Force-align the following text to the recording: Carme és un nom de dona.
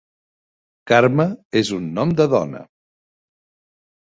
Carme 0.91 1.25
és 1.61 1.71
un 1.77 1.85
nom 1.99 2.15
de 2.23 2.27
dona. 2.33 2.63